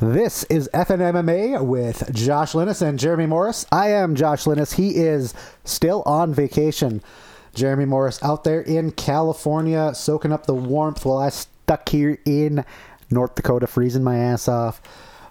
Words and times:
This 0.00 0.44
is 0.44 0.70
FNMMA 0.72 1.62
with 1.62 2.10
Josh 2.14 2.54
Linus 2.54 2.80
and 2.80 2.98
Jeremy 2.98 3.26
Morris. 3.26 3.66
I 3.70 3.90
am 3.90 4.14
Josh 4.14 4.46
Linus. 4.46 4.72
He 4.72 4.96
is 4.96 5.34
still 5.64 6.02
on 6.06 6.32
vacation. 6.32 7.02
Jeremy 7.54 7.84
Morris 7.84 8.18
out 8.22 8.42
there 8.42 8.62
in 8.62 8.92
California 8.92 9.94
soaking 9.94 10.32
up 10.32 10.46
the 10.46 10.54
warmth 10.54 11.04
while 11.04 11.18
I 11.18 11.28
stuck 11.28 11.86
here 11.90 12.18
in 12.24 12.64
North 13.10 13.34
Dakota 13.34 13.66
freezing 13.66 14.02
my 14.02 14.16
ass 14.16 14.48
off. 14.48 14.80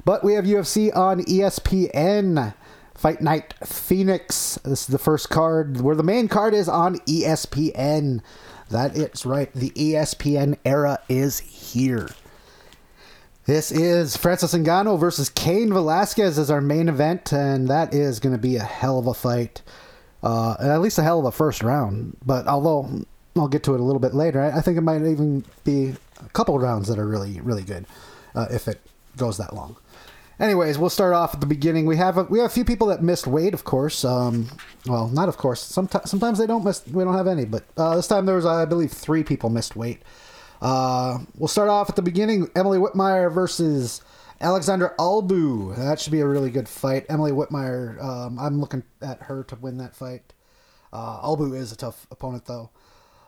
But 0.05 0.23
we 0.23 0.33
have 0.33 0.45
UFC 0.45 0.95
on 0.95 1.21
ESPN. 1.21 2.53
Fight 2.93 3.21
Night 3.21 3.55
Phoenix. 3.65 4.59
This 4.63 4.81
is 4.81 4.87
the 4.87 4.99
first 4.99 5.31
card 5.31 5.81
where 5.81 5.95
the 5.95 6.03
main 6.03 6.27
card 6.27 6.53
is 6.53 6.69
on 6.69 6.99
ESPN. 7.07 8.21
That 8.69 8.95
is 8.95 9.25
right. 9.25 9.51
The 9.51 9.71
ESPN 9.71 10.59
era 10.63 10.99
is 11.09 11.39
here. 11.39 12.09
This 13.49 13.71
is 13.71 14.15
Francis 14.15 14.53
Ngannou 14.53 14.99
versus 14.99 15.27
Cain 15.27 15.73
Velasquez 15.73 16.37
as 16.37 16.51
our 16.51 16.61
main 16.61 16.87
event, 16.87 17.33
and 17.33 17.67
that 17.67 17.95
is 17.95 18.19
going 18.19 18.35
to 18.35 18.39
be 18.39 18.57
a 18.57 18.63
hell 18.63 18.99
of 18.99 19.07
a 19.07 19.13
fight. 19.15 19.63
Uh, 20.21 20.55
at 20.59 20.81
least 20.81 20.99
a 20.99 21.01
hell 21.01 21.17
of 21.17 21.25
a 21.25 21.31
first 21.31 21.63
round. 21.63 22.15
But 22.23 22.45
although 22.45 23.07
I'll 23.35 23.47
get 23.47 23.63
to 23.63 23.73
it 23.73 23.79
a 23.79 23.83
little 23.83 23.99
bit 23.99 24.13
later, 24.13 24.39
I, 24.39 24.61
think 24.61 24.77
it 24.77 24.81
might 24.81 25.01
even 25.01 25.43
be 25.63 25.95
a 26.23 26.29
couple 26.29 26.59
rounds 26.59 26.89
that 26.89 26.99
are 26.99 27.07
really, 27.07 27.41
really 27.41 27.63
good 27.63 27.87
uh, 28.35 28.45
if 28.51 28.67
it 28.67 28.81
goes 29.17 29.37
that 29.37 29.55
long. 29.55 29.77
Anyways, 30.39 30.77
we'll 30.77 30.91
start 30.91 31.15
off 31.15 31.33
at 31.33 31.39
the 31.39 31.47
beginning. 31.47 31.87
We 31.87 31.97
have 31.97 32.19
a, 32.19 32.25
we 32.25 32.37
have 32.37 32.51
a 32.51 32.53
few 32.53 32.63
people 32.63 32.85
that 32.89 33.01
missed 33.01 33.25
weight, 33.25 33.55
of 33.55 33.63
course. 33.63 34.05
Um, 34.05 34.49
well, 34.85 35.07
not 35.07 35.27
of 35.27 35.37
course. 35.37 35.59
Sometimes 35.59 36.07
sometimes 36.07 36.37
they 36.37 36.45
don't 36.45 36.63
miss. 36.63 36.85
We 36.85 37.03
don't 37.03 37.17
have 37.17 37.25
any, 37.25 37.45
but 37.45 37.63
uh, 37.77 37.95
this 37.95 38.05
time 38.05 38.27
there 38.27 38.35
was, 38.35 38.45
I 38.45 38.65
believe, 38.65 38.91
three 38.91 39.23
people 39.23 39.49
missed 39.49 39.75
weight. 39.75 40.03
Uh, 40.61 41.19
we'll 41.37 41.47
start 41.47 41.69
off 41.69 41.89
at 41.89 41.95
the 41.95 42.01
beginning. 42.01 42.49
Emily 42.55 42.77
Whitmire 42.77 43.31
versus 43.31 44.01
Alexandra 44.41 44.93
Albu. 44.97 45.75
That 45.75 45.99
should 45.99 46.11
be 46.11 46.19
a 46.19 46.27
really 46.27 46.51
good 46.51 46.67
fight. 46.67 47.05
Emily 47.09 47.31
Whitmire. 47.31 48.01
Um, 48.03 48.39
I'm 48.39 48.59
looking 48.59 48.83
at 49.01 49.23
her 49.23 49.43
to 49.45 49.55
win 49.55 49.77
that 49.77 49.95
fight. 49.95 50.33
Uh, 50.91 51.21
Albu 51.21 51.55
is 51.55 51.71
a 51.71 51.77
tough 51.77 52.07
opponent, 52.11 52.45
though. 52.45 52.71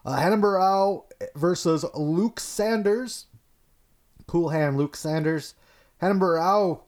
Uh, 0.05 0.19
Renan 0.19 0.41
Barão 0.41 1.03
versus 1.35 1.85
Luke 1.93 2.39
Sanders. 2.39 3.27
Cool 4.27 4.49
hand, 4.49 4.77
Luke 4.77 4.95
Sanders. 4.95 5.53
Renan 6.01 6.19
Barão 6.19 6.81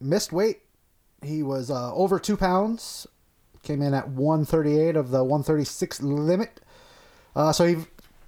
missed 0.00 0.32
weight. 0.32 0.60
He 1.22 1.42
was 1.42 1.70
uh, 1.70 1.94
over 1.94 2.18
two 2.18 2.36
pounds. 2.36 3.06
Came 3.62 3.82
in 3.82 3.94
at 3.94 4.08
138 4.08 4.94
of 4.94 5.10
the 5.10 5.24
136 5.24 6.02
limit. 6.02 6.60
Uh, 7.34 7.52
so 7.52 7.66
he 7.66 7.76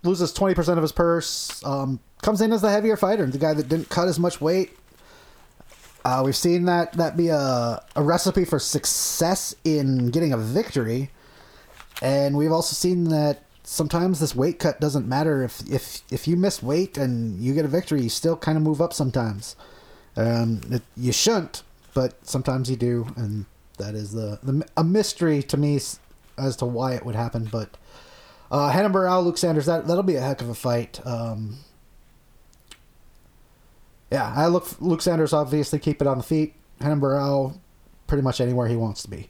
loses 0.02 0.32
20% 0.32 0.77
of 0.77 0.82
his 0.82 0.92
purse. 0.92 1.62
Um, 1.64 2.00
comes 2.22 2.41
in 2.41 2.52
as 2.52 2.62
the 2.62 2.70
heavier 2.70 2.96
fighter, 2.96 3.27
the 3.27 3.38
guy 3.38 3.54
that 3.54 3.68
didn't 3.68 3.88
cut 3.88 4.08
as 4.08 4.18
much 4.18 4.41
weight. 4.41 4.77
Uh, 6.04 6.22
we've 6.24 6.36
seen 6.36 6.64
that 6.64 6.92
that 6.94 7.16
be 7.16 7.28
a, 7.28 7.84
a 7.96 8.02
recipe 8.02 8.44
for 8.44 8.58
success 8.58 9.54
in 9.64 10.10
getting 10.10 10.32
a 10.32 10.36
victory, 10.36 11.10
and 12.00 12.36
we've 12.36 12.52
also 12.52 12.74
seen 12.74 13.04
that 13.04 13.42
sometimes 13.64 14.20
this 14.20 14.34
weight 14.34 14.58
cut 14.58 14.80
doesn't 14.80 15.06
matter 15.06 15.42
if 15.42 15.60
if 15.70 16.02
if 16.10 16.26
you 16.26 16.36
miss 16.36 16.62
weight 16.62 16.96
and 16.96 17.38
you 17.41 17.52
get 17.52 17.64
a 17.64 17.69
victory, 17.69 18.00
you 18.00 18.08
still 18.08 18.36
kind 18.36 18.56
of 18.56 18.62
move 18.62 18.80
up 18.80 18.92
sometimes. 18.92 19.56
Um, 20.16 20.60
it, 20.70 20.82
you 20.96 21.12
shouldn't, 21.12 21.62
but 21.94 22.26
sometimes 22.26 22.70
you 22.70 22.76
do, 22.76 23.06
and 23.16 23.44
that 23.78 23.94
is 23.94 24.12
the, 24.12 24.38
the 24.42 24.66
a 24.76 24.84
mystery 24.84 25.42
to 25.42 25.56
me 25.56 25.78
as 26.38 26.56
to 26.56 26.64
why 26.64 26.94
it 26.94 27.04
would 27.04 27.16
happen. 27.16 27.48
But 27.50 27.76
uh, 28.50 29.20
Luke 29.20 29.38
Sanders, 29.38 29.66
that 29.66 29.86
that'll 29.86 30.02
be 30.02 30.16
a 30.16 30.20
heck 30.20 30.41
of 30.41 30.48
a 30.48 30.54
fight. 30.54 31.00
Um, 31.04 31.58
yeah, 34.10 34.32
I 34.34 34.46
look 34.46 34.80
Luke 34.80 35.02
Sanders 35.02 35.32
obviously 35.32 35.78
keep 35.78 36.00
it 36.00 36.08
on 36.08 36.18
the 36.18 36.24
feet. 36.24 36.54
Renan 36.80 37.60
pretty 38.06 38.22
much 38.22 38.41
anywhere 38.41 38.69
he 38.69 38.76
wants 38.76 39.02
to 39.02 39.10
be. 39.10 39.28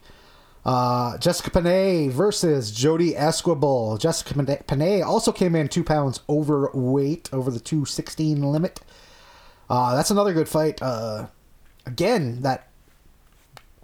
Uh, 0.65 1.17
Jessica 1.17 1.49
Penne 1.49 2.11
versus 2.11 2.71
Jodie 2.71 3.15
Esquibel. 3.15 3.97
Jessica 3.99 4.33
Penne 4.67 5.03
also 5.03 5.31
came 5.31 5.55
in 5.55 5.67
two 5.67 5.83
pounds 5.83 6.21
overweight, 6.29 7.29
over 7.33 7.49
the 7.49 7.59
216 7.59 8.41
limit. 8.41 8.81
Uh, 9.69 9.95
that's 9.95 10.11
another 10.11 10.33
good 10.33 10.49
fight. 10.49 10.81
Uh, 10.81 11.27
again, 11.85 12.41
that 12.41 12.69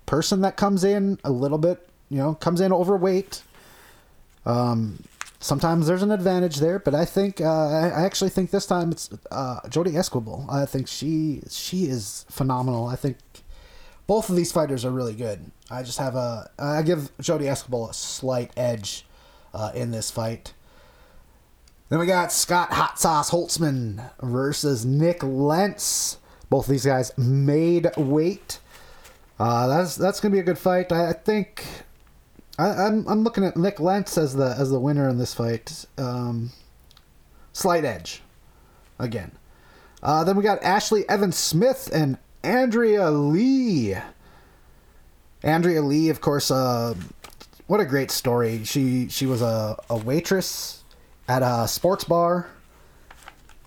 person 0.05 0.41
that 0.41 0.57
comes 0.57 0.83
in 0.83 1.19
a 1.23 1.31
little 1.31 1.57
bit, 1.57 1.87
you 2.09 2.17
know, 2.17 2.35
comes 2.35 2.61
in 2.61 2.71
overweight. 2.73 3.41
Um, 4.45 5.03
sometimes 5.39 5.87
there's 5.87 6.03
an 6.03 6.11
advantage 6.11 6.57
there, 6.57 6.79
but 6.79 6.93
I 6.95 7.05
think 7.05 7.41
uh, 7.41 7.67
I 7.67 8.05
actually 8.05 8.29
think 8.29 8.51
this 8.51 8.65
time 8.65 8.91
it's 8.91 9.09
uh, 9.31 9.61
Jodie 9.65 9.93
Esquibel. 9.93 10.45
I 10.49 10.65
think 10.65 10.87
she 10.87 11.41
she 11.49 11.85
is 11.85 12.25
phenomenal. 12.29 12.87
I 12.87 12.95
think 12.95 13.17
both 14.07 14.29
of 14.29 14.35
these 14.35 14.51
fighters 14.51 14.85
are 14.85 14.91
really 14.91 15.15
good. 15.15 15.51
I 15.69 15.83
just 15.83 15.99
have 15.99 16.15
a 16.15 16.49
I 16.59 16.81
give 16.81 17.15
Jodie 17.17 17.49
Esquibel 17.49 17.89
a 17.89 17.93
slight 17.93 18.51
edge 18.55 19.05
uh, 19.53 19.71
in 19.73 19.91
this 19.91 20.11
fight. 20.11 20.53
Then 21.89 21.99
we 21.99 22.07
got 22.07 22.31
Scott 22.31 22.73
Hot 22.73 22.99
Sauce 22.99 23.31
Holtzman 23.31 24.09
versus 24.21 24.85
Nick 24.85 25.21
Lentz. 25.23 26.17
Both 26.49 26.65
of 26.65 26.71
these 26.71 26.85
guys 26.85 27.15
made 27.17 27.89
weight. 27.97 28.59
Uh, 29.39 29.67
that's 29.67 29.95
that's 29.95 30.19
gonna 30.19 30.31
be 30.31 30.39
a 30.39 30.43
good 30.43 30.57
fight. 30.57 30.91
I, 30.91 31.09
I 31.09 31.13
think 31.13 31.63
I, 32.57 32.67
I'm 32.69 33.07
I'm 33.07 33.23
looking 33.23 33.43
at 33.43 33.57
Nick 33.57 33.79
Lentz 33.79 34.17
as 34.17 34.33
the 34.33 34.55
as 34.57 34.69
the 34.69 34.79
winner 34.79 35.09
in 35.09 35.17
this 35.17 35.33
fight. 35.33 35.85
Um, 35.97 36.51
slight 37.53 37.85
edge, 37.85 38.21
again. 38.99 39.31
Uh, 40.01 40.23
then 40.23 40.35
we 40.35 40.43
got 40.43 40.61
Ashlee 40.61 41.03
Evans 41.09 41.37
Smith 41.37 41.89
and 41.93 42.17
Andrea 42.43 43.09
Lee. 43.09 43.95
Andrea 45.43 45.81
Lee, 45.81 46.09
of 46.09 46.21
course, 46.21 46.49
uh, 46.49 46.95
what 47.67 47.79
a 47.79 47.85
great 47.85 48.11
story. 48.11 48.63
She 48.63 49.09
she 49.09 49.25
was 49.25 49.41
a, 49.41 49.77
a 49.89 49.97
waitress 49.97 50.83
at 51.27 51.41
a 51.41 51.67
sports 51.67 52.03
bar. 52.03 52.47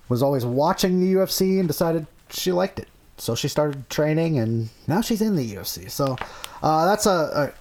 Was 0.09 0.23
always 0.23 0.47
watching 0.47 1.01
the 1.01 1.15
UFC 1.15 1.59
and 1.59 1.69
decided 1.69 2.07
she 2.31 2.51
liked 2.53 2.79
it. 2.79 2.89
So 3.19 3.35
she 3.35 3.49
started 3.49 3.91
training, 3.91 4.39
and 4.39 4.71
now 4.87 5.03
she's 5.03 5.21
in 5.21 5.37
the 5.37 5.55
UFC. 5.55 5.91
So 5.91 6.17
uh, 6.63 6.87
that's 6.87 7.05
a, 7.05 7.53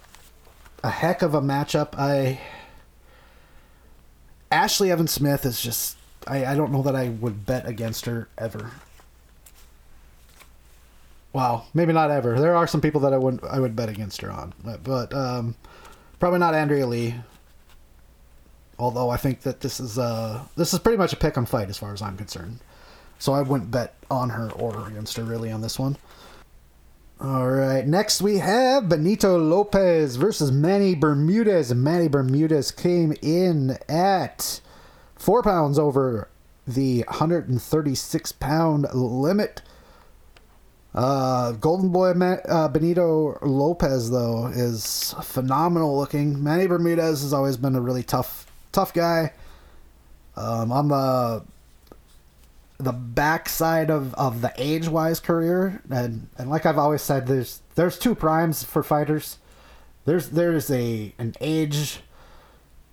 a 0.84 0.90
heck 0.90 1.22
of 1.22 1.34
a 1.34 1.42
matchup. 1.42 1.98
I 1.98 2.40
Ashlee 4.52 4.90
Evans 4.90 5.12
Smith 5.12 5.46
is 5.46 5.62
just 5.62 5.98
I, 6.26 6.46
I 6.46 6.56
don't 6.56 6.72
know 6.72 6.84
that 6.84 6.96
I 6.96 7.10
would 7.10 7.46
bet 7.46 7.68
against 7.68 8.06
her 8.06 8.28
ever. 8.38 8.72
Wow, 11.34 11.66
maybe 11.74 11.94
not 11.94 12.10
ever. 12.10 12.40
There 12.40 12.56
are 12.56 12.68
some 12.68 12.82
people 12.82 13.02
that 13.02 13.14
I 13.14 13.18
would 13.18 13.44
I 13.44 13.60
would 13.60 13.76
bet 13.76 13.90
against 13.90 14.22
her 14.22 14.32
on, 14.32 14.54
but, 14.64 14.84
but 14.84 15.14
um, 15.14 15.56
probably 16.20 16.40
not 16.40 16.54
Andrea 16.54 16.88
Lee. 16.88 17.16
Although 18.80 19.10
I 19.10 19.18
think 19.18 19.42
that 19.42 19.62
this 19.62 19.80
is 19.80 19.98
uh 19.98 20.44
this 20.56 20.74
is 20.74 20.80
pretty 20.80 20.98
much 20.98 21.14
a 21.14 21.18
pick 21.18 21.38
'em 21.38 21.46
fight 21.46 21.70
as 21.70 21.78
far 21.78 21.94
as 21.94 22.02
I'm 22.02 22.18
concerned, 22.18 22.60
so 23.20 23.34
I 23.34 23.42
wouldn't 23.42 23.72
bet 23.72 23.96
on 24.10 24.30
her 24.32 24.52
or 24.52 24.88
against 24.88 25.18
her 25.18 25.24
really 25.24 25.52
on 25.52 25.62
this 25.62 25.80
one. 25.80 25.98
All 27.20 27.50
right, 27.50 27.88
next 27.88 28.22
we 28.22 28.38
have 28.38 28.90
Benito 28.90 29.40
Lopez 29.40 30.18
versus 30.18 30.52
Manny 30.52 30.94
Bermudez. 30.94 31.74
Manny 31.74 32.08
Bermudez 32.08 32.70
came 32.70 33.12
in 33.24 33.76
at 33.90 34.62
four 35.16 35.42
pounds 35.42 35.80
over 35.80 36.30
the 36.68 37.04
136 37.08 38.32
pound 38.34 38.86
limit. 38.94 39.64
Uh, 40.94 41.54
Golden 41.54 41.90
Boy 41.90 42.14
Ma- 42.14 42.38
uh, 42.48 42.68
Benito 42.68 43.40
Lopez 43.42 44.12
though 44.12 44.46
is 44.48 45.16
phenomenal 45.24 45.98
looking. 45.98 46.44
Manny 46.44 46.68
Bermudez 46.68 47.24
has 47.24 47.34
always 47.34 47.58
been 47.58 47.76
a 47.76 47.82
really 47.82 48.04
tough, 48.04 48.46
tough 48.72 48.94
guy. 48.94 49.34
Um, 50.36 50.72
on 50.72 50.88
the 50.90 51.44
the 52.78 52.92
backside 52.92 53.90
of, 53.90 54.14
of 54.16 54.42
the 54.42 54.54
age 54.58 54.88
wise 54.88 55.20
career, 55.20 55.82
and 55.90 56.28
and 56.38 56.50
like 56.50 56.66
I've 56.66 56.78
always 56.78 57.02
said, 57.02 57.28
there's 57.28 57.62
there's 57.76 57.98
two 57.98 58.16
primes 58.16 58.64
for 58.64 58.84
fighters. 58.84 59.38
There's 60.06 60.30
there's 60.30 60.70
a 60.70 61.14
an 61.18 61.34
age 61.42 62.02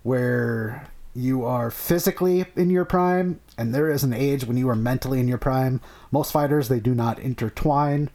where 0.03 0.89
you 1.15 1.45
are 1.45 1.71
physically 1.71 2.47
in 2.57 2.71
your 2.71 2.85
prime, 2.85 3.41
and 3.59 3.75
there 3.75 3.91
is 3.91 4.03
an 4.03 4.13
age 4.13 4.45
when 4.45 4.57
you 4.57 4.69
are 4.69 4.77
mentally 4.77 5.21
in 5.21 5.29
your 5.29 5.39
prime. 5.39 5.81
Most 6.11 6.33
fighters 6.33 6.69
they 6.69 6.81
do 6.81 6.95
not 6.95 7.19
intertwine. 7.19 8.11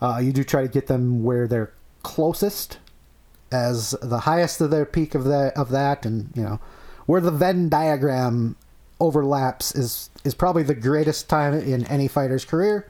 Uh, 0.00 0.20
you 0.22 0.32
do 0.32 0.42
try 0.42 0.62
to 0.62 0.68
get 0.68 0.86
them 0.86 1.22
where 1.22 1.46
they're 1.46 1.72
closest, 2.02 2.78
as 3.52 3.90
the 4.00 4.20
highest 4.20 4.60
of 4.60 4.70
their 4.70 4.86
peak 4.86 5.14
of 5.14 5.24
that 5.24 5.54
of 5.56 5.68
that, 5.70 6.06
and 6.06 6.30
you 6.34 6.42
know 6.42 6.60
where 7.04 7.20
the 7.20 7.30
Venn 7.30 7.68
diagram 7.68 8.56
overlaps 9.00 9.74
is 9.74 10.10
is 10.24 10.34
probably 10.34 10.62
the 10.62 10.74
greatest 10.74 11.28
time 11.28 11.54
in 11.54 11.86
any 11.86 12.08
fighter's 12.08 12.44
career. 12.44 12.88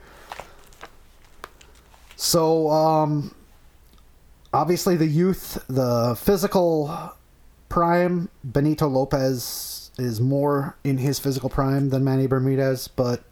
So 2.16 2.68
um, 2.70 3.34
obviously 4.52 4.96
the 4.96 5.06
youth, 5.06 5.64
the 5.68 6.16
physical 6.20 7.14
prime, 7.68 8.28
Benito 8.44 8.88
Lopez 8.88 9.90
is 9.98 10.20
more 10.20 10.76
in 10.84 10.98
his 10.98 11.18
physical 11.18 11.48
prime 11.48 11.90
than 11.90 12.04
Manny 12.04 12.26
Bermudez, 12.26 12.88
but 12.88 13.22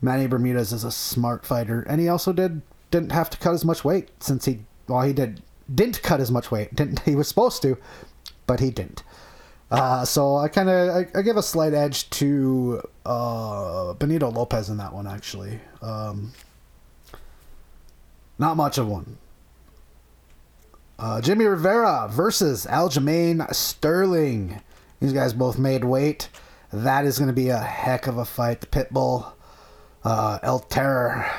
Manny 0.00 0.26
Bermudez 0.26 0.72
is 0.72 0.84
a 0.84 0.90
smart 0.90 1.44
fighter, 1.44 1.82
and 1.82 2.00
he 2.00 2.08
also 2.08 2.32
did 2.32 2.62
didn't 2.90 3.12
have 3.12 3.28
to 3.30 3.38
cut 3.38 3.52
as 3.52 3.64
much 3.64 3.84
weight 3.84 4.08
since 4.20 4.46
he 4.46 4.60
well 4.86 5.02
he 5.02 5.12
did 5.12 5.42
didn't 5.72 6.02
cut 6.02 6.20
as 6.20 6.30
much 6.30 6.50
weight. 6.50 6.74
Didn't 6.74 7.00
he 7.00 7.14
was 7.14 7.28
supposed 7.28 7.62
to, 7.62 7.76
but 8.46 8.60
he 8.60 8.70
didn't. 8.70 9.02
Uh, 9.70 10.04
so 10.04 10.36
I 10.36 10.48
kind 10.48 10.70
of 10.70 10.96
I, 10.96 11.18
I, 11.18 11.22
give 11.22 11.36
a 11.36 11.42
slight 11.42 11.74
edge 11.74 12.08
to 12.10 12.80
uh, 13.04 13.92
Benito 13.94 14.30
Lopez 14.30 14.70
in 14.70 14.78
that 14.78 14.94
one 14.94 15.06
actually. 15.06 15.60
Um, 15.82 16.32
not 18.38 18.56
much 18.56 18.78
of 18.78 18.88
one. 18.88 19.18
Uh, 20.98 21.20
Jimmy 21.20 21.44
Rivera 21.44 22.08
versus 22.10 22.66
Aljamain 22.66 23.52
Sterling. 23.54 24.60
These 25.00 25.12
guys 25.12 25.32
both 25.32 25.58
made 25.58 25.84
weight. 25.84 26.28
That 26.72 27.04
is 27.04 27.18
going 27.18 27.28
to 27.28 27.34
be 27.34 27.50
a 27.50 27.58
heck 27.58 28.06
of 28.06 28.18
a 28.18 28.24
fight. 28.24 28.60
The 28.60 28.66
Pitbull, 28.66 29.32
uh, 30.02 30.38
El 30.42 30.58
Terror, 30.60 31.30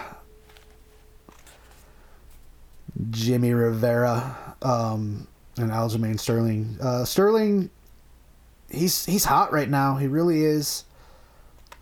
Jimmy 3.10 3.54
Rivera, 3.54 4.56
um, 4.62 5.28
and 5.58 5.72
Aljamain 5.72 6.20
Sterling. 6.20 6.78
Uh, 6.82 7.04
Sterling, 7.04 7.70
he's 8.72 9.06
he's 9.06 9.26
hot 9.26 9.52
right 9.52 9.70
now. 9.70 9.98
He 9.98 10.08
really 10.08 10.44
is. 10.44 10.86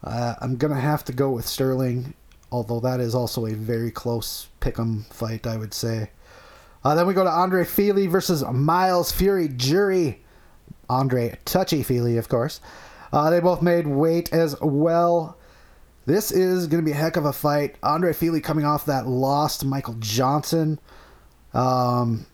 Uh, 0.03 0.35
I'm 0.41 0.57
gonna 0.57 0.79
have 0.79 1.03
to 1.05 1.13
go 1.13 1.31
with 1.31 1.47
Sterling, 1.47 2.13
although 2.51 2.79
that 2.79 2.99
is 2.99 3.15
also 3.15 3.45
a 3.45 3.53
very 3.53 3.91
close 3.91 4.47
pick'em 4.61 5.05
fight, 5.13 5.47
I 5.47 5.57
would 5.57 5.73
say. 5.73 6.11
Uh, 6.83 6.95
then 6.95 7.07
we 7.07 7.13
go 7.13 7.23
to 7.23 7.29
Andre 7.29 7.65
Fili 7.65 8.07
versus 8.07 8.43
Myles 8.45 9.11
Fury 9.11 9.49
Jury. 9.49 10.23
Andre 10.89 11.37
Touchy 11.43 11.83
Fili, 11.83 12.17
of 12.17 12.29
course. 12.29 12.61
Uh, 13.11 13.29
they 13.29 13.39
both 13.39 13.61
made 13.61 13.87
weight 13.87 14.31
as 14.31 14.55
well. 14.61 15.37
This 16.05 16.31
is 16.31 16.67
going 16.67 16.81
to 16.81 16.85
be 16.85 16.93
a 16.93 16.99
heck 16.99 17.17
of 17.17 17.25
a 17.25 17.33
fight. 17.33 17.75
Andre 17.83 18.13
Fili 18.13 18.39
coming 18.39 18.63
off 18.63 18.85
that 18.85 19.07
loss 19.07 19.57
to 19.57 19.65
Michael 19.65 19.95
Johnson. 19.99 20.79
Um, 21.53 22.25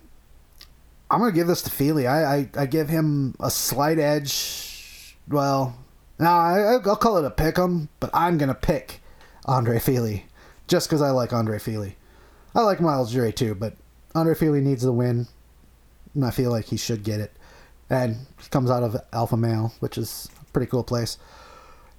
I'm 1.14 1.20
to 1.32 1.36
give 1.36 1.48
this 1.48 1.62
to 1.62 1.70
Fili. 1.70 2.08
I, 2.08 2.38
I, 2.38 2.50
I, 2.58 2.66
give 2.66 2.90
him 2.90 3.36
a 3.40 3.52
slight 3.52 4.00
edge. 4.00 5.16
Well, 5.28 5.78
no, 6.18 6.26
I, 6.28 6.78
will 6.78 6.96
call 6.96 7.18
it 7.18 7.26
a 7.26 7.30
pick 7.30 7.60
'em, 7.60 7.90
but 8.00 8.10
I'm 8.16 8.40
to 8.40 8.56
pick 8.56 9.00
Andre 9.46 9.78
Fili 9.78 10.26
just 10.68 10.90
because 10.90 11.04
I 11.04 11.12
like 11.12 11.32
Andre 11.32 11.60
Fili. 11.60 11.98
I 12.56 12.62
like 12.62 12.82
Myles 12.82 13.12
Jury 13.12 13.32
too, 13.32 13.54
but 13.54 13.76
Andre 14.16 14.34
Fili 14.34 14.60
needs 14.60 14.82
the 14.82 14.92
win. 14.92 15.28
And 16.16 16.26
I 16.26 16.32
feel 16.32 16.50
like 16.50 16.66
he 16.66 16.78
should 16.78 17.04
get 17.04 17.20
it. 17.20 17.32
And 17.92 18.26
he 18.42 18.50
comes 18.50 18.72
out 18.72 18.82
of 18.82 18.98
Alpha 19.12 19.38
Male, 19.38 19.72
which 19.82 20.00
is 20.00 20.30
a 20.42 20.46
pretty 20.46 20.70
cool 20.70 20.84
place. 20.84 21.20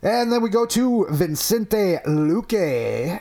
And 0.03 0.33
then 0.33 0.43
we 0.43 0.51
go 0.51 0.67
to 0.67 1.07
Vicente 1.11 1.99
Luque 2.05 3.21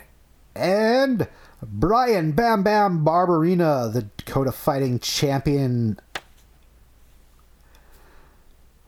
and 0.56 1.28
Bryan 1.62 2.32
Bam 2.32 2.64
Bam 2.64 3.04
Barberena, 3.04 3.92
the 3.92 4.02
Dakota 4.24 4.52
Fighting 4.52 4.98
Champion. 4.98 5.98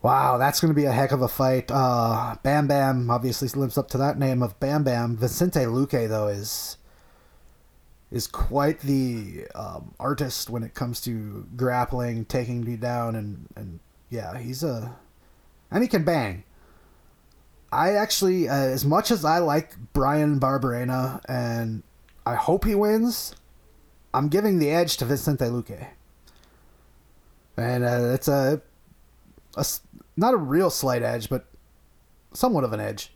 Wow, 0.02 0.38
that's 0.38 0.60
going 0.60 0.72
to 0.72 0.74
be 0.74 0.84
a 0.84 0.92
heck 0.92 1.12
of 1.12 1.20
a 1.20 1.28
fight. 1.28 1.70
Uh, 1.70 2.36
Bam 2.42 2.66
Bam 2.66 3.10
obviously 3.10 3.48
lives 3.48 3.76
up 3.76 3.88
to 3.88 3.98
that 3.98 4.18
name 4.18 4.42
of 4.42 4.58
Bam 4.60 4.84
Bam. 4.84 5.16
Vicente 5.16 5.60
Luque, 5.60 6.08
though, 6.08 6.28
is 6.28 6.76
is 8.12 8.28
quite 8.28 8.80
the 8.80 9.46
um, 9.54 9.94
artist 9.98 10.48
when 10.48 10.62
it 10.62 10.74
comes 10.74 11.00
to 11.02 11.46
grappling, 11.56 12.24
taking 12.24 12.64
me 12.64 12.76
down, 12.76 13.16
and 13.16 13.48
and 13.56 13.80
yeah, 14.10 14.38
he's 14.38 14.62
a 14.62 14.96
and 15.70 15.82
he 15.82 15.88
can 15.88 16.04
bang. 16.04 16.44
I 17.72 17.94
actually, 17.94 18.48
uh, 18.48 18.54
as 18.54 18.84
much 18.84 19.10
as 19.10 19.24
I 19.24 19.38
like 19.38 19.76
Bryan 19.92 20.38
Barberena 20.38 21.20
and 21.28 21.82
I 22.24 22.36
hope 22.36 22.64
he 22.64 22.76
wins, 22.76 23.34
I'm 24.16 24.28
giving 24.28 24.58
the 24.58 24.70
edge 24.70 24.96
to 24.96 25.04
Vicente 25.04 25.44
Luque. 25.44 25.88
And 27.58 27.84
uh, 27.84 28.14
it's 28.14 28.28
a, 28.28 28.62
a 29.58 29.66
not 30.16 30.32
a 30.32 30.38
real 30.38 30.70
slight 30.70 31.02
edge, 31.02 31.28
but 31.28 31.44
somewhat 32.32 32.64
of 32.64 32.72
an 32.72 32.80
edge. 32.80 33.12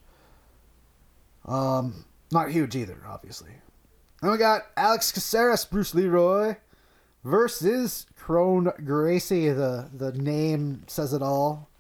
Um, 1.47 2.05
not 2.31 2.51
huge 2.51 2.77
either, 2.77 2.99
obviously. 3.09 3.53
Then 4.21 4.31
we 4.31 4.37
got 4.37 4.67
Alex 4.77 5.11
Caceres, 5.11 5.65
Bruce 5.65 5.95
Leroy, 5.95 6.57
versus 7.25 8.05
Kron 8.15 8.71
Gracie. 8.85 9.49
The 9.49 9.89
the 9.95 10.13
name 10.13 10.85
says 10.87 11.15
it 11.15 11.23
all. 11.23 11.71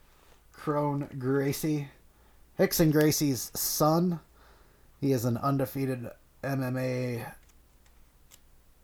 Kron 0.50 1.10
Gracie, 1.18 1.88
Rickson 2.58 2.90
Gracie's 2.90 3.50
son. 3.54 4.20
He 4.98 5.12
is 5.12 5.26
an 5.26 5.36
undefeated 5.36 6.08
MMA 6.42 7.26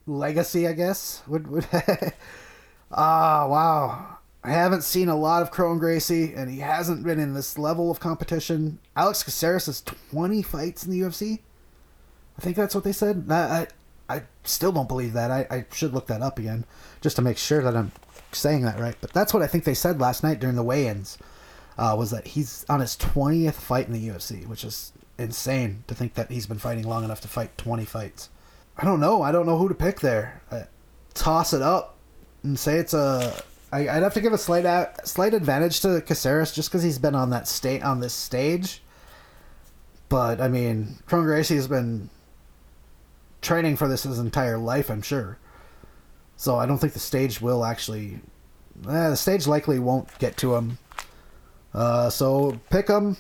legacy, 0.07 0.67
I 0.67 0.73
guess. 0.73 1.23
Would 1.27 1.49
would 1.49 1.67
ah 2.91 3.47
wow. 3.49 4.19
I 4.45 4.51
haven't 4.51 4.83
seen 4.83 5.09
a 5.09 5.17
lot 5.17 5.43
of 5.43 5.51
Kron 5.51 5.81
Gracie, 5.81 6.33
and 6.33 6.49
he 6.49 6.61
hasn't 6.61 7.03
been 7.03 7.19
in 7.19 7.35
this 7.35 7.59
level 7.59 7.91
of 7.91 7.99
competition. 7.99 8.79
Alex 8.95 9.25
Caceres 9.25 9.67
has 9.67 9.81
20 9.81 10.41
fights 10.43 10.85
in 10.85 10.93
the 10.93 11.01
UFC. 11.01 11.41
I 12.39 12.43
think 12.43 12.55
that's 12.55 12.73
what 12.73 12.85
they 12.85 12.93
said. 12.93 13.27
I, 13.29 13.67
I, 14.09 14.17
I 14.17 14.23
still 14.45 14.71
don't 14.71 14.87
believe 14.87 15.15
that. 15.15 15.33
I, 15.33 15.49
I 15.51 15.65
should 15.73 15.93
look 15.93 16.07
that 16.07 16.23
up 16.23 16.39
again 16.39 16.65
just 17.01 17.17
to 17.17 17.23
make 17.23 17.39
sure 17.39 17.61
that 17.61 17.77
I'm 17.77 17.91
saying 18.31 18.63
that 18.63 18.79
right. 18.79 18.95
But 19.01 19.13
that's 19.13 19.35
what 19.35 19.43
I 19.43 19.49
think 19.49 19.65
they 19.65 19.75
said 19.75 20.01
last 20.01 20.23
night 20.23 20.39
during 20.39 20.55
the 20.55 20.63
weigh-ins. 20.63 21.19
Uh, 21.77 21.95
was 21.99 22.11
that 22.13 22.29
he's 22.29 22.65
on 22.69 22.81
his 22.81 22.97
20th 22.97 23.55
fight 23.55 23.87
in 23.87 23.93
the 23.93 24.09
UFC, 24.09 24.47
which 24.47 24.65
is 24.65 24.93
insane 25.19 25.83
to 25.89 25.95
think 25.95 26.15
that 26.15 26.31
he's 26.31 26.47
been 26.47 26.59
fighting 26.59 26.87
long 26.87 27.05
enough 27.05 27.21
to 27.23 27.29
fight 27.29 27.59
20 27.59 27.85
fights. 27.85 28.31
I 28.79 28.85
don't 28.85 29.01
know. 29.01 29.23
I 29.23 29.33
don't 29.33 29.47
know 29.47 29.57
who 29.57 29.69
to 29.69 29.75
pick 29.75 30.01
there. 30.01 30.43
I, 30.51 30.65
toss 31.15 31.53
it 31.53 31.63
up 31.63 31.97
and 32.43 32.59
say 32.59 32.77
it's 32.77 32.95
a. 32.95 33.43
I, 33.73 33.89
I'd 33.89 34.03
have 34.03 34.15
to 34.15 34.21
give 34.21 34.33
a 34.33 34.39
slight 34.39 34.65
a, 34.65 34.93
slight 35.05 35.35
advantage 35.35 35.81
to 35.81 36.01
Caceres 36.01 36.53
just 36.53 36.69
because 36.69 36.83
he's 36.83 36.99
been 36.99 37.15
on 37.15 37.31
that 37.31 37.49
state 37.49 37.83
on 37.83 38.01
this 38.01 38.15
stage. 38.15 38.83
But 40.09 40.41
I 40.41 40.49
mean, 40.49 40.99
Kron 41.07 41.25
Gracie 41.25 41.57
has 41.57 41.67
been 41.67 42.11
training 43.43 43.77
for 43.77 43.89
this 43.89 44.05
his 44.05 44.19
entire 44.19 44.59
life, 44.59 44.91
I'm 44.91 45.03
sure. 45.03 45.39
So 46.37 46.57
I 46.57 46.67
don't 46.67 46.79
think 46.79 46.93
the 46.93 47.01
stage 47.01 47.41
will 47.41 47.65
actually. 47.65 48.21
Eh, 48.87 49.09
the 49.09 49.17
stage 49.17 49.47
likely 49.47 49.79
won't 49.79 50.17
get 50.19 50.37
to 50.39 50.55
him. 50.55 50.79
Uh, 51.73 52.11
so 52.11 52.61
pick 52.71 52.89
him. 52.89 53.17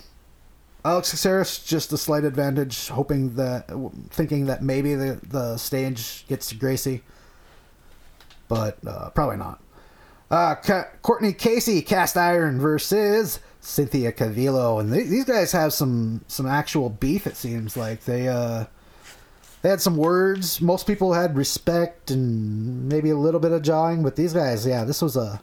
Alex 0.87 1.11
Caceres 1.11 1.59
just 1.59 1.93
a 1.93 1.99
slight 1.99 2.23
advantage, 2.23 2.88
hoping 2.88 3.35
that, 3.35 3.69
thinking 4.11 4.47
that 4.47 4.62
maybe 4.62 4.95
the 4.95 5.21
the 5.21 5.57
stage 5.57 6.25
gets 6.28 6.47
to 6.50 6.55
Gracie, 6.55 7.02
but 8.47 8.78
uh, 8.87 9.11
probably 9.11 9.37
not. 9.37 9.61
Uh, 10.31 10.55
Courtney 11.02 11.33
Casey, 11.33 11.83
Cast 11.83 12.16
Iron 12.16 12.61
versus 12.61 13.40
Cynthia 13.61 14.12
Calvillo, 14.12 14.78
and 14.78 14.93
they, 14.93 15.02
these 15.02 15.25
guys 15.25 15.50
have 15.50 15.73
some 15.73 16.25
some 16.28 16.47
actual 16.47 16.88
beef. 16.88 17.26
It 17.26 17.37
seems 17.37 17.76
like 17.76 18.05
they 18.05 18.28
uh, 18.28 18.66
they 19.62 19.71
had 19.71 19.81
some 19.81 19.97
words. 19.97 20.61
Most 20.61 20.87
people 20.87 21.14
had 21.14 21.37
respect 21.37 22.12
and 22.12 22.88
maybe 22.88 23.11
a 23.11 23.16
little 23.16 23.40
bit 23.40 23.50
of 23.50 23.62
jawing, 23.62 24.05
but 24.05 24.14
these 24.14 24.33
guys, 24.33 24.64
yeah, 24.64 24.85
this 24.85 25.02
was 25.02 25.16
a 25.16 25.43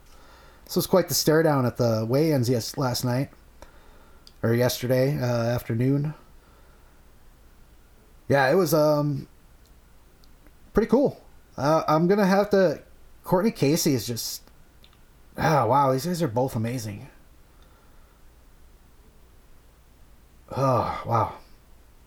this 0.63 0.77
was 0.77 0.87
quite 0.87 1.09
the 1.09 1.13
stare 1.13 1.43
down 1.43 1.65
at 1.65 1.75
the 1.75 2.05
weigh-ins 2.07 2.49
yes 2.49 2.77
last 2.77 3.03
night 3.03 3.29
or 4.43 4.53
yesterday 4.53 5.17
uh, 5.17 5.25
afternoon. 5.25 6.13
Yeah, 8.27 8.51
it 8.51 8.55
was 8.55 8.73
um 8.73 9.27
pretty 10.73 10.89
cool. 10.89 11.19
Uh, 11.57 11.83
I'm 11.87 12.07
gonna 12.07 12.25
have 12.25 12.49
to. 12.51 12.81
Courtney 13.23 13.51
Casey 13.51 13.93
is 13.93 14.05
just. 14.05 14.43
Oh 15.37 15.67
wow, 15.67 15.91
these 15.91 16.05
guys 16.05 16.21
are 16.21 16.27
both 16.27 16.55
amazing. 16.55 17.07
Oh 20.55 21.01
wow, 21.05 21.33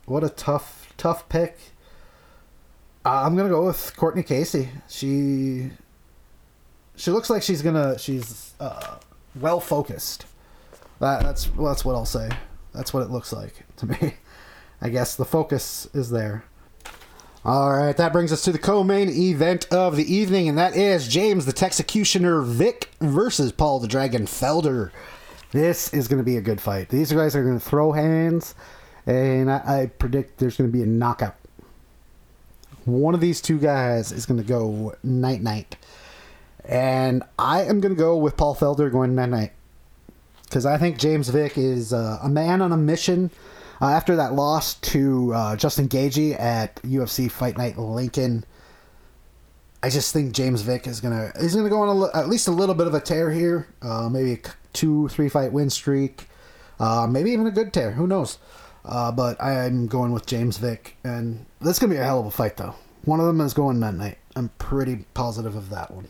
what 0.05 0.23
a 0.23 0.29
tough 0.29 0.93
tough 0.97 1.29
pick. 1.29 1.59
Uh, 3.05 3.23
I'm 3.25 3.37
gonna 3.37 3.49
go 3.49 3.67
with 3.67 3.97
Courtney 3.97 4.23
Casey. 4.23 4.69
She 4.89 5.71
she 6.97 7.11
looks 7.11 7.31
like 7.31 7.43
she's 7.43 7.63
gonna 7.63 7.99
she's 7.99 8.55
uh, 8.61 8.99
well 9.35 9.61
focused. 9.61 10.27
That, 11.01 11.23
that's 11.23 11.53
well, 11.55 11.69
that's 11.69 11.85
what 11.85 11.95
I'll 11.95 12.05
say. 12.07 12.31
That's 12.73 12.93
what 12.93 13.03
it 13.03 13.11
looks 13.11 13.33
like 13.33 13.65
to 13.77 13.87
me. 13.87 14.15
I 14.81 14.91
guess 14.91 15.17
the 15.17 15.25
focus 15.25 15.89
is 15.95 16.11
there. 16.11 16.45
All 17.45 17.73
right, 17.73 17.97
that 17.97 18.13
brings 18.13 18.33
us 18.33 18.43
to 18.43 18.53
the 18.53 18.59
co-main 18.59 19.09
event 19.09 19.73
of 19.73 19.97
the 19.97 20.13
evening, 20.13 20.49
and 20.49 20.59
that 20.59 20.77
is 20.77 21.07
James 21.07 21.47
the 21.47 21.53
Texecutioner 21.53 22.45
Vick 22.45 22.91
versus 23.01 23.53
Paul 23.53 23.79
the 23.79 23.87
Dragon 23.87 24.27
Felder. 24.27 24.91
This 25.53 25.95
is 25.95 26.09
going 26.09 26.19
to 26.19 26.25
be 26.25 26.37
a 26.37 26.41
good 26.41 26.61
fight. 26.61 26.89
These 26.89 27.13
guys 27.13 27.37
are 27.37 27.45
going 27.45 27.59
to 27.59 27.65
throw 27.65 27.93
hands, 27.93 28.57
and 29.07 29.51
I, 29.51 29.83
I 29.83 29.87
predict 29.87 30.39
there's 30.39 30.57
going 30.57 30.69
to 30.69 30.77
be 30.77 30.83
a 30.83 30.87
knockout 30.87 31.37
one 32.87 33.15
of 33.15 33.21
these 33.21 33.41
two 33.41 33.59
guys 33.59 34.13
is 34.13 34.27
going 34.27 34.41
to 34.41 34.47
go 34.47 34.95
night 35.03 35.43
night. 35.43 35.77
And 36.65 37.23
I 37.39 37.63
am 37.63 37.81
going 37.81 37.95
to 37.95 37.99
go 37.99 38.17
with 38.17 38.37
Paul 38.37 38.55
Felder 38.57 38.91
going 38.91 39.15
night 39.15 39.29
night. 39.29 39.53
Because 40.47 40.65
I 40.65 40.79
think 40.79 40.99
James 40.99 41.29
Vick 41.29 41.59
is 41.59 41.93
uh, 41.93 42.19
a 42.23 42.29
man 42.29 42.63
on 42.63 42.73
a 42.73 42.77
mission. 42.77 43.31
Uh, 43.81 43.91
after 43.91 44.17
that 44.17 44.33
loss 44.33 44.75
to 44.75 45.35
uh, 45.35 45.57
Justin 45.57 45.89
Gaethje 45.89 46.39
at 46.41 46.77
UFC 46.77 47.31
Fight 47.31 47.59
Night 47.59 47.77
Lincoln, 47.77 48.45
I 49.83 49.91
just 49.91 50.13
think 50.13 50.33
James 50.33 50.63
Vick 50.63 50.87
is 50.87 51.01
gonna 51.01 51.31
he's 51.41 51.55
gonna 51.55 51.69
go 51.69 51.83
on 51.83 52.11
a, 52.15 52.17
at 52.17 52.29
least 52.29 52.49
a 52.49 52.53
little 52.53 52.75
bit 52.75 52.87
of 52.87 52.95
a 52.95 53.01
tear 53.01 53.31
here, 53.31 53.69
uh, 53.83 54.09
maybe 54.09 54.33
a 54.33 54.39
two 54.73 55.09
three 55.09 55.29
fight 55.29 55.53
win 55.53 55.69
streak, 55.69 56.29
uh, 56.81 57.07
maybe 57.09 57.31
even 57.31 57.47
a 57.47 57.51
good 57.51 57.73
tear. 57.73 57.93
Who 57.93 58.07
knows? 58.07 58.39
Uh, 58.85 59.13
but 59.13 59.41
I'm 59.43 59.89
going 59.89 60.13
with 60.13 60.27
James 60.27 60.59
Vick, 60.59 60.97
and 61.05 61.45
that's 61.61 61.79
gonna 61.79 61.93
be 61.93 62.01
a 62.01 62.05
hell 62.05 62.21
of 62.21 62.27
a 62.27 62.31
fight 62.31 62.57
though. 62.57 62.75
One 63.05 63.21
of 63.21 63.27
them 63.27 63.41
is 63.41 63.55
going 63.55 63.79
that 63.81 63.95
night. 63.95 64.19
I'm 64.35 64.49
pretty 64.59 65.05
positive 65.15 65.55
of 65.55 65.71
that 65.71 65.93
one. 65.93 66.09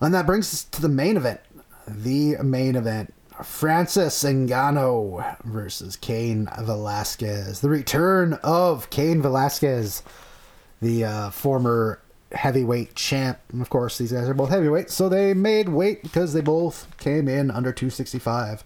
And 0.00 0.12
that 0.12 0.26
brings 0.26 0.52
us 0.52 0.64
to 0.64 0.82
the 0.82 0.88
main 0.88 1.16
event. 1.16 1.40
The 1.88 2.36
main 2.42 2.76
event. 2.76 3.12
Francis 3.42 4.24
Ngannou 4.24 5.44
versus 5.44 5.96
Cain 5.96 6.48
Velasquez. 6.58 7.60
The 7.60 7.68
return 7.68 8.34
of 8.42 8.88
Cain 8.88 9.20
Velasquez, 9.20 10.02
the 10.80 11.04
uh, 11.04 11.30
former 11.30 12.00
heavyweight 12.32 12.94
champ. 12.94 13.38
And 13.52 13.60
of 13.60 13.70
course, 13.70 13.98
these 13.98 14.12
guys 14.12 14.28
are 14.28 14.34
both 14.34 14.50
heavyweights, 14.50 14.94
so 14.94 15.08
they 15.08 15.34
made 15.34 15.68
weight 15.68 16.02
because 16.02 16.32
they 16.32 16.40
both 16.40 16.86
came 16.98 17.28
in 17.28 17.50
under 17.50 17.72
265. 17.72 18.64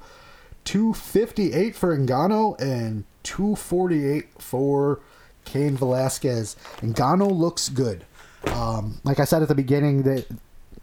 258 0.64 1.74
for 1.74 1.96
Ngannou 1.96 2.60
and 2.60 3.04
248 3.22 4.40
for 4.40 5.00
Cain 5.44 5.76
Velasquez. 5.76 6.56
Ngannou 6.80 7.36
looks 7.36 7.68
good. 7.68 8.04
Um, 8.46 9.00
like 9.04 9.20
I 9.20 9.24
said 9.24 9.42
at 9.42 9.48
the 9.48 9.54
beginning, 9.54 10.02
that 10.04 10.26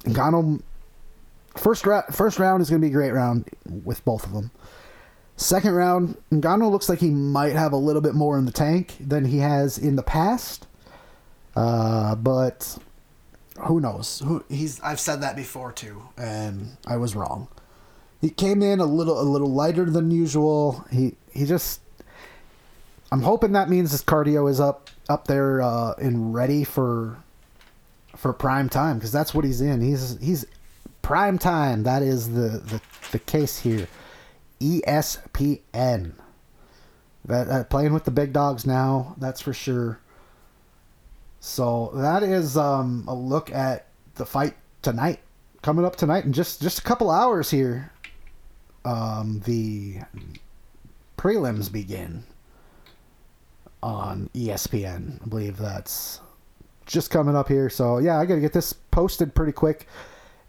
Ngannou 0.04 0.62
first 1.58 1.86
round 1.86 2.06
first 2.14 2.40
round 2.40 2.62
is 2.62 2.70
going 2.70 2.82
to 2.82 2.86
be 2.86 2.92
a 2.92 2.94
great 2.94 3.12
round 3.12 3.50
with 3.84 4.04
both 4.06 4.26
of 4.26 4.34
them. 4.34 4.52
Second 5.36 5.74
round, 5.76 6.18
Ngannou 6.32 6.72
looks 6.72 6.90
like 6.90 7.00
he 7.00 7.12
might 7.12 7.54
have 7.54 7.72
a 7.72 7.78
little 7.78 8.02
bit 8.02 8.16
more 8.16 8.40
in 8.40 8.46
the 8.46 8.52
tank 8.52 8.96
than 9.00 9.26
he 9.26 9.38
has 9.38 9.78
in 9.78 9.96
the 9.96 10.04
past. 10.04 10.66
Uh, 11.56 12.16
but 12.16 12.78
who 13.62 13.80
knows? 13.80 14.20
Who 14.26 14.44
he's 14.50 14.80
I've 14.82 15.00
said 15.00 15.22
that 15.22 15.36
before 15.36 15.72
too, 15.72 16.02
and 16.18 16.78
I 16.86 16.98
was 16.98 17.16
wrong. 17.16 17.48
He 18.22 18.30
came 18.30 18.64
in 18.64 18.80
a 18.80 18.86
little 18.86 19.20
a 19.20 19.24
little 19.24 19.52
lighter 19.52 19.86
than 19.86 20.12
usual. 20.12 20.86
He 20.92 21.16
he 21.32 21.46
just 21.46 21.82
I'm 23.12 23.22
hoping 23.22 23.54
that 23.54 23.70
means 23.70 23.92
his 23.92 24.04
cardio 24.04 24.50
is 24.50 24.60
up 24.60 24.90
up 25.08 25.28
there 25.28 25.62
uh, 25.62 25.94
and 25.94 26.34
ready 26.34 26.64
for 26.64 27.18
for 28.16 28.34
prime 28.34 28.70
time 28.70 28.98
because 28.98 29.12
that's 29.12 29.34
what 29.34 29.46
he's 29.46 29.62
in. 29.62 29.82
He's 29.82 30.20
he's 30.20 30.46
prime 31.08 31.38
time. 31.38 31.84
That 31.84 32.04
is 32.04 32.34
the 32.34 32.60
the, 32.60 32.82
the 33.14 33.20
case 33.20 33.60
here. 33.60 33.88
ESPN. 34.60 36.12
That, 37.24 37.70
playing 37.70 37.94
with 37.94 38.04
the 38.04 38.12
big 38.12 38.34
dogs 38.34 38.66
now. 38.66 39.16
That's 39.18 39.40
for 39.40 39.54
sure. 39.54 40.02
So 41.40 41.92
that 41.94 42.24
is 42.24 42.58
um, 42.58 43.06
a 43.08 43.16
look 43.16 43.50
at 43.52 43.88
the 44.16 44.26
fight 44.26 44.56
tonight, 44.82 45.20
coming 45.62 45.86
up 45.86 45.96
tonight 45.96 46.26
in 46.26 46.34
just 46.34 46.62
just 46.62 46.80
a 46.80 46.82
couple 46.82 47.10
hours 47.10 47.52
here. 47.52 47.94
Um, 48.84 49.42
the 49.46 50.00
prelims 51.18 51.72
begin 51.72 52.26
on 53.82 54.30
ESPN. 54.34 55.24
I 55.24 55.26
believe 55.30 55.56
that's 55.56 56.20
just 56.86 57.12
coming 57.12 57.36
up 57.38 57.48
here. 57.48 57.70
So 57.70 58.00
yeah, 58.00 58.20
I 58.20 58.26
got 58.26 58.36
to 58.36 58.42
get 58.42 58.52
this 58.52 58.74
posted 58.74 59.34
pretty 59.34 59.54
quick. 59.54 59.88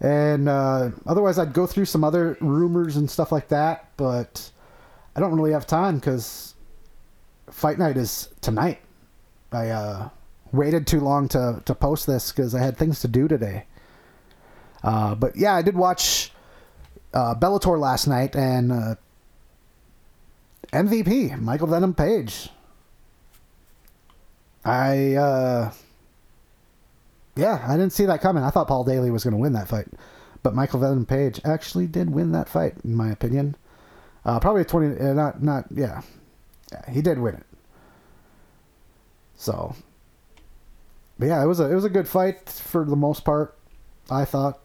And 0.01 0.49
uh, 0.49 0.91
otherwise, 1.07 1.39
I'd 1.39 1.53
go 1.53 1.67
through 1.67 1.87
some 1.87 2.05
other 2.05 2.37
rumors 2.41 2.97
and 2.97 3.11
stuff 3.11 3.33
like 3.33 3.49
that, 3.49 3.89
but 3.97 4.51
I 5.17 5.21
don't 5.21 5.35
really 5.35 5.53
have 5.53 5.67
time 5.67 5.97
because 5.97 6.55
fight 7.51 7.79
night 7.79 7.97
is 7.97 8.29
tonight. 8.41 8.81
I 9.51 9.71
uh, 9.71 10.09
waited 10.53 10.87
too 10.87 11.01
long 11.01 11.29
to, 11.29 11.63
to 11.65 11.75
post 11.75 12.07
this 12.07 12.31
because 12.31 12.55
I 12.55 12.61
had 12.61 12.77
things 12.77 13.01
to 13.01 13.09
do 13.09 13.27
today. 13.27 13.65
Uh, 14.85 15.15
but 15.15 15.35
yeah, 15.37 15.55
I 15.55 15.63
did 15.63 15.75
watch 15.75 16.33
uh, 17.13 17.35
Bellator 17.35 17.79
last 17.79 18.07
night 18.07 18.37
and 18.37 18.71
uh, 18.71 18.95
MVP 20.73 21.41
Michael 21.41 21.67
Venom 21.67 21.95
Page. 21.95 22.51
I 24.65 25.15
uh, 25.15 25.73
yeah, 27.39 27.65
I 27.67 27.77
didn't 27.77 27.93
see 27.93 28.05
that 28.07 28.21
coming. 28.21 28.43
I 28.43 28.51
thought 28.51 28.67
Paul 28.67 28.83
Daley 28.83 29.13
was 29.13 29.23
going 29.23 29.33
to 29.33 29.41
win 29.41 29.53
that 29.53 29.69
fight, 29.69 29.87
but 30.43 30.57
Michael 30.57 30.81
Venom 30.81 31.07
Page 31.07 31.41
actually 31.45 31.87
did 31.87 32.11
win 32.11 32.33
that 32.33 32.49
fight, 32.49 32.75
in 32.83 32.97
my 32.97 33.11
opinion. 33.11 33.55
Uh, 34.25 34.41
probably 34.41 34.65
twenty, 34.65 34.99
uh, 35.01 35.13
not 35.15 35.41
not 35.41 35.65
yeah. 35.71 36.03
yeah, 36.73 36.91
he 36.91 37.01
did 37.01 37.19
win 37.19 37.37
it. 37.37 37.47
So, 39.37 39.77
but 41.17 41.27
yeah, 41.27 41.43
it 41.43 41.47
was 41.47 41.61
a 41.61 41.71
it 41.71 41.75
was 41.75 41.85
a 41.85 41.91
good 41.91 42.09
fight 42.09 42.49
for 42.49 42.85
the 42.85 42.97
most 42.97 43.25
part. 43.25 43.57
I 44.11 44.25
thought. 44.25 44.59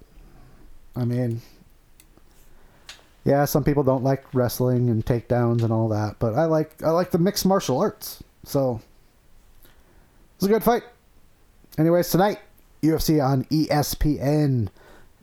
I 0.96 1.06
mean, 1.06 1.42
yeah, 3.24 3.46
some 3.46 3.64
people 3.64 3.84
don't 3.84 4.04
like 4.04 4.26
wrestling 4.34 4.90
and 4.90 5.06
takedowns 5.06 5.62
and 5.64 5.72
all 5.72 5.90
that, 5.90 6.16
but 6.18 6.34
I 6.34 6.46
like 6.46 6.82
I 6.82 6.90
like 6.90 7.12
the 7.12 7.20
mixed 7.20 7.46
martial 7.46 7.80
arts. 7.80 8.24
So, 8.46 8.82
it 9.64 9.70
was 10.42 10.50
a 10.50 10.54
good 10.54 10.64
fight. 10.64 10.84
Anyways, 11.78 12.10
tonight 12.10 12.40
UFC 12.84 13.24
on 13.26 13.46
ESPN. 13.46 14.70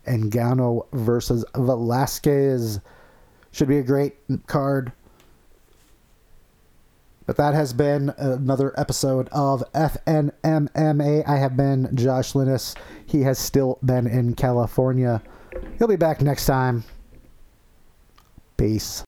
Ngannou 0.07 0.87
versus 0.93 1.45
Velasquez. 1.55 2.81
Should 3.53 3.69
be 3.69 3.79
a 3.79 3.83
great 3.83 4.17
card. 4.47 4.93
But 7.27 7.37
that 7.37 7.55
has 7.55 7.73
been 7.73 8.13
another 8.19 8.75
episode 8.77 9.29
of 9.31 9.63
FNMMA. 9.73 11.29
I 11.29 11.37
have 11.37 11.57
been 11.57 11.95
Josh 11.95 12.35
Linus. 12.35 12.75
He 13.07 13.23
has 13.23 13.39
still 13.39 13.79
been 13.85 14.07
in 14.09 14.35
California. 14.35 15.23
He'll 15.79 15.87
be 15.87 15.97
back 15.97 16.21
next 16.23 16.47
time. 16.47 16.83
Peace. 18.57 18.99